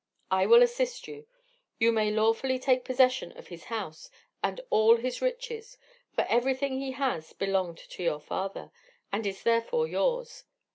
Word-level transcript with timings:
I 0.31 0.47
will 0.47 0.63
assist 0.63 1.07
you. 1.07 1.27
You 1.77 1.91
may 1.91 2.09
lawfully 2.09 2.57
take 2.57 2.83
possession 2.83 3.33
of 3.37 3.49
his 3.49 3.65
house 3.65 4.09
and 4.43 4.59
all 4.71 4.97
his 4.97 5.21
riches, 5.21 5.77
for 6.15 6.23
everything 6.27 6.79
he 6.81 6.93
has 6.93 7.33
belonged 7.33 7.77
to 7.77 8.01
your 8.01 8.19
father, 8.19 8.71
and 9.13 9.27
is 9.27 9.43
therefore 9.43 9.85
yours. 9.85 10.45